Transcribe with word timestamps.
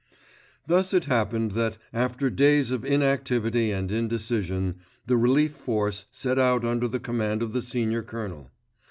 Thus 0.65 0.95
it 0.95 1.05
happened 1.05 1.51
that, 1.51 1.77
after 1.93 2.31
days 2.31 2.71
of 2.71 2.83
inactivity 2.83 3.69
and 3.71 3.91
indecision, 3.91 4.77
the 5.05 5.15
Relief 5.15 5.51
Force 5.53 6.05
set 6.09 6.39
out 6.39 6.65
under 6.65 6.87
the 6.87 6.99
command 6.99 7.43
of 7.43 7.53
the 7.53 7.61
Senior 7.61 8.01
Colonel. 8.01 8.49